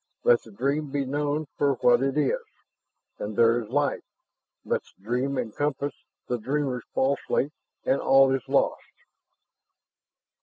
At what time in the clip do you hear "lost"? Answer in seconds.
8.49-8.81